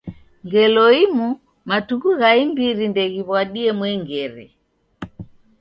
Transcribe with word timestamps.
Ngelo 0.45 0.85
imu 1.03 1.29
matuku 1.69 2.09
gha 2.19 2.29
imbiri 2.43 2.83
ndeghiw'adie 2.91 3.71
mwengere. 3.77 4.45